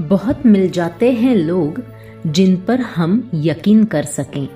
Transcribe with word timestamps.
बहुत 0.00 0.46
मिल 0.46 0.70
जाते 0.70 1.12
हैं 1.12 1.34
लोग 1.36 1.82
जिन 2.26 2.56
पर 2.56 2.80
हम 2.80 3.30
यकीन 3.34 3.84
कर 3.84 4.02
सकें। 4.02 4.48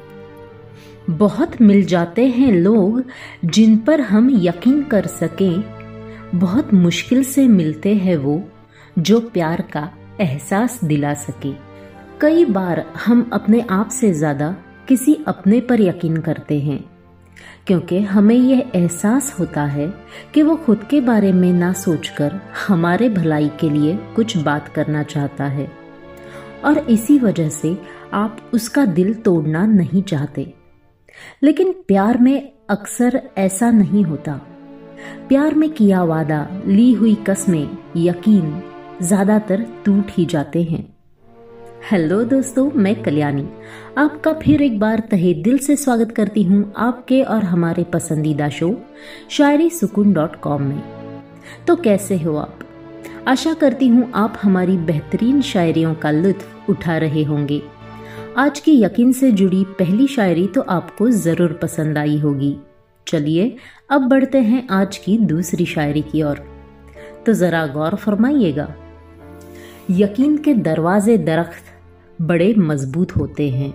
बहुत 1.11 1.61
मिल 1.61 1.85
जाते 1.85 2.27
हैं 2.27 2.53
लोग 2.53 3.03
जिन 3.45 3.77
पर 3.77 4.01
हम 4.01 4.31
यकीन 4.43 4.83
कर 4.83 5.07
सकें। 5.07 5.65
बहुत 6.35 6.75
मुश्किल 6.75 7.25
से 7.25 7.49
मिलते 7.49 7.95
हैं 7.95 8.17
वो 8.17 8.43
जो 8.99 9.21
प्यार 9.21 9.61
का 9.63 9.91
एहसास 10.21 10.81
दिला 10.85 11.15
सके। 11.15 11.53
कई 12.21 12.45
बार 12.45 12.85
हम 13.07 13.31
अपने 13.33 13.65
आप 13.71 13.89
से 13.89 14.13
ज़्यादा 14.13 14.57
किसी 14.89 15.19
अपने 15.27 15.61
पर 15.61 15.81
यकीन 15.81 16.17
करते 16.17 16.61
हैं। 16.61 16.92
क्योंकि 17.67 18.01
हमें 18.01 18.37
यह 18.37 18.73
एहसास 18.75 19.37
होता 19.41 19.65
है 19.65 19.95
कि 20.35 20.43
वो 20.43 20.57
खुद 20.57 20.85
के 20.91 21.01
बारे 21.01 21.33
में 21.33 21.53
ना 21.53 21.73
सोचकर 21.73 22.41
हमारे 22.69 23.09
भलाई 23.09 23.49
के 23.49 23.71
लिए 23.71 23.97
कुछ 24.17 24.37
बात 24.37 24.69
करना 24.69 25.03
चाहता 25.03 25.45
है। 25.45 25.73
और 26.65 26.79
इसी 26.79 27.19
वजह 27.19 27.49
से 27.49 27.79
आप 28.13 28.51
उसका 28.55 28.85
दिल 28.85 29.15
तोड़ना 29.15 29.67
नहीं 29.67 30.03
चाहते। 30.03 30.55
लेकिन 31.43 31.73
प्यार 31.73 32.19
में 32.19 32.53
अक्सर 32.71 33.23
ऐसा 33.39 33.71
नहीं 33.71 34.05
होता। 34.05 34.33
प्यार 35.29 35.55
में 35.55 35.71
किया 35.71 36.03
वादा, 36.03 36.49
ली 36.67 36.93
हुई 36.93 37.15
कस्में, 37.15 37.79
यकीन, 37.97 38.63
ज़्यादातर 39.03 39.67
टूट 39.85 40.07
ही 40.11 40.27
जाते 40.27 40.63
हैं। 40.63 40.92
हेलो 41.83 42.23
दोस्तों, 42.25 42.71
मैं 42.75 42.95
कल्याणी। 43.03 43.45
आपका 43.99 44.33
फिर 44.33 44.63
एक 44.63 44.79
बार 44.81 45.01
तहे 45.11 45.33
दिल 45.35 45.57
से 45.59 45.75
स्वागत 45.77 46.13
करती 46.13 46.43
हूँ 46.43 46.73
आपके 46.77 47.21
और 47.23 47.45
हमारे 47.45 47.85
पसंदीदा 47.85 48.49
शो, 48.49 48.71
शायरी 49.31 49.69
सुकून 49.71 50.13
डॉट 50.13 50.37
कॉम 50.37 50.63
में। 50.63 50.83
तो 51.67 51.77
कैसे 51.77 52.19
हो 52.19 52.37
आप? 52.37 52.59
आशा 53.29 53.55
करती 53.55 53.89
हूँ 53.89 54.11
आप 54.15 54.39
हमारी 54.43 54.77
बेहतरीन 54.77 55.41
शायरियों 55.43 55.95
का 55.95 56.11
लुत्फ 56.11 56.71
उठा 56.71 56.97
रहे 56.99 57.23
होंगे। 57.23 57.61
आज 58.39 58.61
की 58.61 58.81
यकीन 58.83 59.13
से 59.13 59.31
जुड़ी 59.33 59.65
पहली 59.79 60.07
शायरी 60.07 60.47
तो 60.47 60.61
आपको 60.61 61.11
ज़रूर 61.11 61.53
पसंद 61.53 61.99
आई 61.99 62.19
होगी। 62.19 62.57
चलिए, 63.07 63.57
अब 63.91 64.09
बढ़ते 64.09 64.41
हैं 64.41 64.67
आज 64.71 64.97
की 64.97 65.19
दूसरी 65.19 65.67
शायरी 65.67 66.03
की 66.03 66.23
ओर। 66.23 66.45
तो 67.27 67.33
जरा 67.33 67.67
गौर 67.67 67.97
फरमाइएगा। 67.97 68.73
यकीन 69.91 70.37
के 70.37 70.55
दरवाजे 70.55 71.19
दरख्त 71.19 71.71
बड़े 72.23 72.55
मज़बूत 72.55 73.17
होते 73.17 73.51
हैं। 73.51 73.75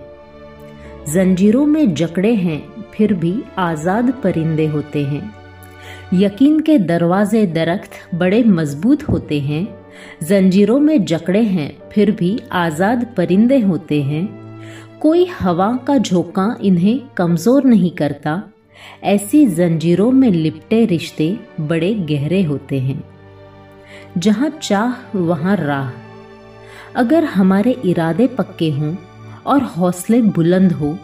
जंजीरों 1.12 1.66
में 1.66 1.94
जकड़े 1.94 2.34
हैं, 2.34 2.62
फिर 2.94 3.14
भी 3.14 3.42
आज़ाद 3.58 4.10
परिंदे 4.10 4.66
होते 4.66 5.04
हैं। 5.04 5.34
यकीन 6.14 6.60
के 6.60 6.78
दरवाजे 6.78 7.46
दरख्त 7.46 7.90
बड़े 8.14 8.44
मज़बूत 8.44 9.08
होते 9.08 9.40
हैं। 9.40 9.78
जंजीरों 10.22 10.80
में 10.80 11.04
जकड़े 11.04 11.42
हैं, 11.42 11.78
फिर 11.92 12.10
भी 12.10 12.40
आज़ाद 12.52 13.06
परिंदे 13.16 13.58
होते 13.58 14.02
हैं। 14.02 14.28
कोई 15.00 15.24
हवा 15.24 15.78
का 15.86 15.98
झोंका 15.98 16.56
इन्हें 16.62 17.00
कमज़ोर 17.16 17.64
नहीं 17.64 17.90
करता। 17.90 18.42
ऐसी 19.02 19.46
जंजीरों 19.46 20.10
में 20.10 20.30
लिपटे 20.30 20.84
रिश्ते 20.84 21.38
बड़े 21.60 21.94
गहरे 21.94 22.42
होते 22.42 22.80
हैं। 22.80 23.04
जहाँ 24.18 24.48
चाह, 24.62 25.18
वहाँ 25.18 25.56
राह। 25.56 26.07
अगर 26.96 27.24
हमारे 27.24 27.76
इरादे 27.84 28.26
पक्के 28.26 28.70
हों 28.70 28.94
और 29.46 29.62
हौसले 29.62 30.22
बुलंद 30.22 30.72
हो 30.72 30.96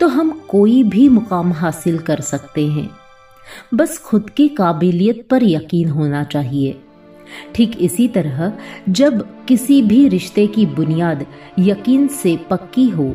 तो 0.00 0.08
हम 0.08 0.30
कोई 0.48 0.82
भी 0.82 1.08
मुकाम 1.08 1.52
हासिल 1.52 1.98
कर 1.98 2.20
सकते 2.20 2.66
हैं। 2.66 2.90
बस 3.74 3.98
खुद 3.98 4.30
की 4.30 4.48
काबिलियत 4.48 5.26
पर 5.30 5.44
यकीन 5.44 5.88
होना 5.88 6.22
चाहिए। 6.24 6.80
ठीक 7.54 7.76
इसी 7.80 8.08
तरह, 8.08 8.52
जब 8.88 9.26
किसी 9.46 9.80
भी 9.82 10.08
रिश्ते 10.08 10.46
की 10.46 10.66
बुनियाद 10.66 11.26
यकीन 11.58 12.06
से 12.08 12.36
पक्की 12.50 12.88
हो 12.88 13.14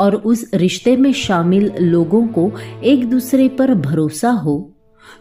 और 0.00 0.14
उस 0.14 0.50
रिश्ते 0.54 0.96
में 0.96 1.12
शामिल 1.12 1.72
लोगों 1.80 2.26
को 2.28 2.50
एक 2.84 3.08
दूसरे 3.10 3.48
पर 3.48 3.74
भरोसा 3.74 4.30
हो 4.30 4.56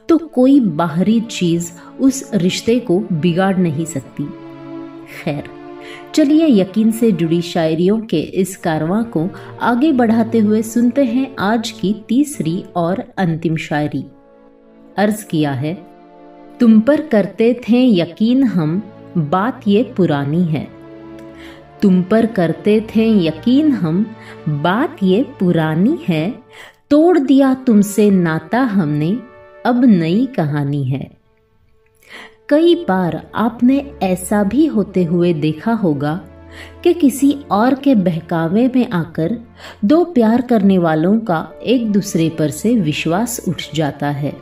तो 0.09 0.18
कोई 0.18 0.59
बाहरी 0.59 1.19
चीज़ 1.22 1.72
उस 2.00 2.29
रिश्ते 2.34 2.79
को 2.79 3.00
बिगाड़ 3.13 3.57
नहीं 3.57 3.85
सकती। 3.85 4.23
खैर। 5.23 5.62
चलिए 6.16 6.47
यकीन 6.47 6.91
से 6.91 7.11
जुड़ी 7.11 7.41
शायरियों 7.41 7.99
के 8.01 8.19
इस 8.19 8.55
कारवां 8.57 9.03
को 9.03 9.27
आगे 9.61 9.91
बढ़ाते 9.91 10.39
हुए 10.39 10.61
सुनते 10.61 11.03
हैं 11.03 11.35
आज 11.39 11.71
की 11.71 11.95
तीसरी 12.07 12.63
और 12.75 13.03
अंतिम 13.17 13.55
शायरी। 13.57 14.05
अर्ज़ 14.97 15.25
किया 15.25 15.51
है, 15.51 15.73
तुम 16.59 16.79
पर 16.79 17.01
करते 17.01 17.53
थे 17.69 17.85
यकीन 17.89 18.43
हम, 18.43 18.81
बात 19.17 19.61
ये 19.67 19.83
पुरानी 19.97 20.43
है। 20.43 20.67
तुम 21.81 22.01
पर 22.01 22.25
करते 22.25 22.79
थे 22.95 23.09
यकीन 23.25 23.72
हम, 23.72 24.05
बात 24.49 24.97
ये 25.03 25.25
पुरानी 25.39 25.97
है। 26.07 26.33
तोड़ 26.89 27.17
दिया 27.19 27.53
तुमसे 27.53 28.09
नाता 28.11 28.61
हमने, 28.61 29.17
अब 29.66 29.83
नई 29.85 30.25
कहानी 30.25 30.83
है। 30.83 31.22
कई 32.49 32.75
बार 32.75 33.27
आपने 33.35 33.91
ऐसा 34.03 34.43
भी 34.43 34.65
होते 34.65 35.03
हुए 35.03 35.33
देखा 35.33 35.73
होगा 35.73 36.13
कि 36.83 36.93
किसी 36.93 37.35
और 37.51 37.75
के 37.75 37.95
बहकावे 37.95 38.71
में 38.75 38.89
आकर 38.89 39.37
दो 39.85 40.03
प्यार 40.05 40.41
करने 40.41 40.77
वालों 40.77 41.19
का 41.19 41.47
एक 41.65 41.91
दूसरे 41.91 42.29
पर 42.29 42.49
से 42.49 42.75
विश्वास 42.75 43.39
उठ 43.47 43.63
जाता 43.75 44.09
है। 44.09 44.33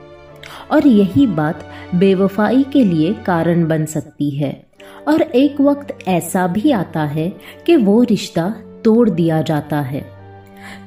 और 0.72 0.88
यही 0.88 1.28
बात 1.28 1.68
बेवफाई 1.96 2.64
के 2.64 2.84
लिए 2.84 3.14
कारण 3.14 3.68
बन 3.68 3.86
सकती 3.86 4.30
है। 4.30 4.68
और 5.08 5.22
एक 5.22 5.62
वक्त 5.62 5.98
ऐसा 6.08 6.48
भी 6.48 6.72
आता 6.72 7.04
है 7.04 7.32
कि 7.66 7.76
वो 7.76 8.04
रिश्ता 8.04 8.50
तोड़ 8.84 9.10
दिया 9.10 9.42
जाता 9.42 9.82
है, 9.82 10.06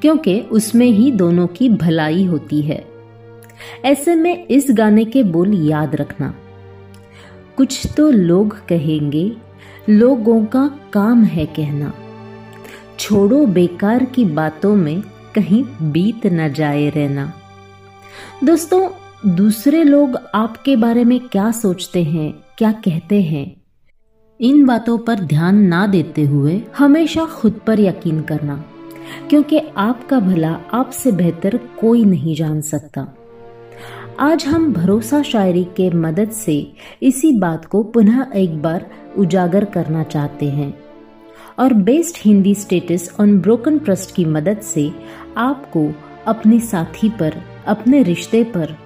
क्योंकि 0.02 0.40
उसमें 0.40 0.86
ही 0.86 1.10
दोनों 1.12 1.46
की 1.46 1.68
भलाई 1.68 2.24
होती 2.24 2.62
है। 2.62 2.84
ऐसे 3.84 4.14
में 4.14 4.46
इस 4.46 4.66
गाने 4.70 5.04
के 5.04 5.22
बोल 5.22 5.54
याद 5.68 5.94
रखना। 5.96 6.34
कुछ 7.56 7.86
तो 7.96 8.10
लोग 8.10 8.56
कहेंगे, 8.66 9.30
लोगों 9.88 10.44
का 10.44 10.66
काम 10.92 11.22
है 11.24 11.46
कहना। 11.46 11.92
छोड़ो 12.98 13.44
बेकार 13.46 14.04
की 14.04 14.24
बातों 14.24 14.74
में 14.76 15.02
कहीं 15.34 15.62
बीत 15.82 16.26
न 16.26 16.52
जाए 16.52 16.88
रहना। 16.90 17.32
दोस्तों, 18.44 18.88
दूसरे 19.26 19.82
लोग 19.84 20.18
आपके 20.34 20.76
बारे 20.76 21.04
में 21.04 21.18
क्या 21.20 21.50
सोचते 21.52 22.02
हैं, 22.04 22.32
क्या 22.58 22.72
कहते 22.84 23.22
हैं, 23.22 23.46
इन 24.40 24.64
बातों 24.66 24.98
पर 24.98 25.20
ध्यान 25.22 25.62
ना 25.64 25.86
देते 25.86 26.22
हुए 26.22 26.62
हमेशा 26.78 27.24
खुद 27.32 27.60
पर 27.66 27.80
यकीन 27.80 28.20
करना, 28.22 28.64
क्योंकि 29.30 29.60
आपका 29.76 30.20
भला 30.20 30.56
आपसे 30.72 31.12
बेहतर 31.12 31.56
कोई 31.80 32.04
नहीं 32.04 32.34
जान 32.34 32.60
सकता। 32.62 33.06
आज 34.20 34.44
हम 34.46 34.72
भरोसा 34.72 35.22
शायरी 35.22 35.64
के 35.64 35.88
मदद 35.90 36.30
से 36.30 36.54
इसी 37.02 37.30
बात 37.32 37.64
को 37.64 37.82
पुनः 37.82 38.26
एक 38.34 38.62
बार 38.62 38.86
उजागर 39.18 39.64
करना 39.64 40.02
चाहते 40.02 40.48
हैं। 40.50 40.72
और 41.58 41.72
best 41.72 42.18
Hindi 42.18 42.54
status 42.54 43.10
on 43.20 43.38
broken 43.40 43.78
trust 43.78 44.14
की 44.14 44.24
मदद 44.24 44.60
से 44.60 44.90
आपको 45.36 45.92
अपने 46.26 46.60
साथी 46.60 47.08
पर, 47.08 47.34
अपने 47.66 48.02
रिश्ते 48.02 48.44
पर 48.44 48.76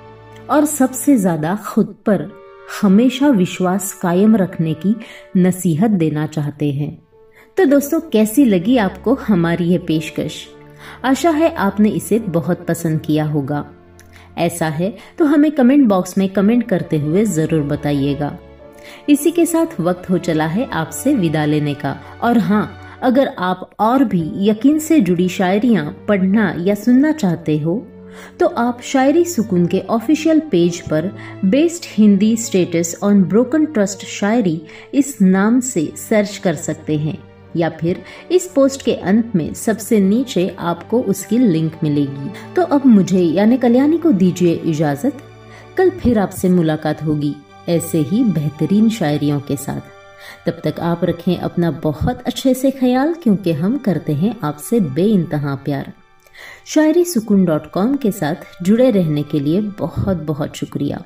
और 0.50 0.64
सबसे 0.64 1.16
ज़्यादा 1.16 1.56
खुद 1.56 1.94
पर 2.06 2.28
हमेशा 2.82 3.28
विश्वास 3.28 3.92
कायम 3.92 4.36
रखने 4.36 4.74
की 4.74 4.96
नसीहत 5.36 5.90
देना 5.90 6.26
चाहते 6.26 6.72
हैं। 6.72 7.02
तो 7.56 7.64
दोस्तों, 7.64 8.00
कैसी 8.00 8.44
लगी 8.44 8.76
आपको 8.76 9.14
हमारी 9.14 9.64
यह 9.64 9.84
पेशकश? 9.88 10.46
आशा 11.04 11.30
है 11.30 11.54
आपने 11.54 11.88
इसे 11.88 12.18
बहुत 12.18 12.66
पसंद 12.66 13.00
किया 13.00 13.24
होगा। 13.24 13.64
ऐसा 14.38 14.69
है 14.71 14.94
तो 15.19 15.25
हमें 15.25 15.50
कमेंट 15.53 15.87
बॉक्स 15.88 16.16
में 16.19 16.28
कमेंट 16.28 16.69
करते 16.69 16.99
हुए 16.99 17.25
ज़रूर 17.26 17.62
बताइएगा। 17.65 18.37
इसी 19.09 19.31
के 19.31 19.47
साथ 19.47 19.81
वक्त 19.81 20.09
हो 20.10 20.19
चला 20.19 20.47
है 20.47 20.69
आपसे 20.72 21.15
विदा 21.15 21.44
लेने 21.44 21.75
का। 21.75 21.97
और 22.22 22.38
हाँ 22.38 22.99
अगर 23.02 23.29
आप 23.38 23.70
और 23.81 24.05
भी 24.05 24.23
यकीन 24.49 24.79
से 24.79 25.00
जुड़ी 25.00 25.29
शायरियाँ 25.29 25.90
पढ़ना 26.08 26.52
या 26.58 26.75
सुनना 26.76 27.12
चाहते 27.12 27.58
हो 27.58 27.76
तो 28.40 28.46
आप 28.58 28.81
शायरी 28.82 29.25
सुकून 29.25 29.67
के 29.67 29.81
ऑफिशियल 29.90 30.41
पेज 30.50 30.81
पर 30.81 31.11
best 31.44 31.87
Hindi 31.88 32.37
status 32.37 32.94
on 33.02 33.23
broken 33.25 33.64
trust 33.67 34.05
शायरी 34.06 34.61
इस 34.94 35.17
नाम 35.23 35.61
से 35.61 35.87
सर्च 35.99 36.37
कर 36.37 36.55
सकते 36.56 36.96
हैं। 36.99 37.17
या 37.56 37.68
फिर 37.70 38.02
इस 38.30 38.46
पोस्ट 38.46 38.84
के 38.84 38.94
अंत 38.94 39.32
में 39.36 39.54
सबसे 39.54 40.00
नीचे 40.00 40.56
आपको 40.58 41.00
उसकी 41.02 41.38
लिंक 41.38 41.72
मिलेगी। 41.82 42.30
तो 42.56 42.62
अब 42.62 42.86
मुझे 42.86 43.20
यानी 43.20 43.56
कल्याणी 43.56 43.98
को 43.98 44.12
दीजिए 44.12 44.54
इजाज़त। 44.54 45.18
कल 45.76 45.90
फिर 45.90 46.18
आपसे 46.18 46.48
मुलाकात 46.48 47.02
होगी, 47.02 47.34
ऐसे 47.68 47.98
ही 47.98 48.24
बेहतरीन 48.24 48.90
शायरियों 48.90 49.40
के 49.40 49.56
साथ। 49.56 49.80
तब 50.46 50.60
तक 50.64 50.80
आप 50.80 51.04
रखें 51.04 51.36
अपना 51.36 51.70
बहुत 51.70 52.22
अच्छे 52.22 52.54
से 52.54 52.70
ख्याल, 52.70 53.14
क्योंकि 53.14 53.52
हम 53.52 53.78
करते 53.78 54.12
हैं 54.12 54.36
आपसे 54.44 54.80
बे 54.80 55.04
इंतहा 55.04 55.54
प्यार। 55.54 55.92
शायरी 56.66 57.04
सुकून 57.04 57.44
डॉट 57.44 57.70
कॉम 57.70 57.96
के 57.96 58.10
साथ 58.12 58.34
जुड़े 58.62 58.90
रहने 58.90 59.22
के 59.22 59.40
लिए 59.40 59.60
बहुत 59.60 60.16
बहुत 60.16 60.56
शुक्रिया। 60.56 61.02